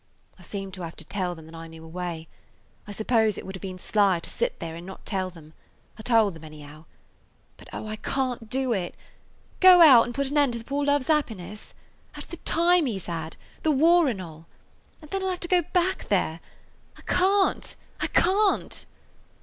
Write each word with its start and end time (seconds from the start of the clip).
"I 0.39 0.41
seemed 0.41 0.73
to 0.73 0.81
have 0.81 0.95
to 0.95 1.05
tell 1.05 1.35
them 1.35 1.45
that 1.45 1.53
I 1.53 1.67
knew 1.67 1.85
a 1.85 1.87
way. 1.87 2.27
I 2.87 2.91
suppose 2.91 3.37
it 3.37 3.45
would 3.45 3.53
have 3.53 3.61
been 3.61 3.77
sly 3.77 4.19
to 4.21 4.29
sit 4.31 4.59
there 4.59 4.75
and 4.75 4.83
not 4.83 5.05
tell 5.05 5.29
them. 5.29 5.53
I 5.95 6.01
told 6.01 6.33
them, 6.33 6.43
anyhow. 6.43 6.85
But, 7.57 7.67
oh, 7.71 7.85
I 7.87 7.97
can't 7.97 8.49
do 8.49 8.73
it! 8.73 8.95
Go 9.59 9.79
out 9.81 10.07
and 10.07 10.15
put 10.15 10.27
an 10.31 10.39
end 10.39 10.53
to 10.53 10.57
the 10.57 10.65
poor 10.65 10.83
love's 10.83 11.07
happiness. 11.09 11.75
After 12.15 12.31
the 12.31 12.37
time 12.37 12.87
he 12.87 12.97
's 12.97 13.05
had, 13.05 13.37
the 13.61 13.69
war 13.69 14.07
and 14.07 14.19
all. 14.19 14.47
And 15.03 15.11
then 15.11 15.21
he 15.21 15.27
'll 15.27 15.29
have 15.29 15.39
to 15.41 15.47
go 15.47 15.61
back 15.61 16.05
there! 16.07 16.39
I 16.97 17.01
can't! 17.03 17.75
I 17.99 18.07
can't!" 18.07 18.87